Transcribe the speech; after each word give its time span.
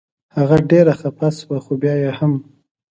هغه 0.37 0.57
ډېره 0.71 0.93
خفه 0.99 1.29
شوه 1.39 1.57
خو 1.65 1.73
بیا 1.81 1.95
یې 2.03 2.11
هم. 2.19 2.33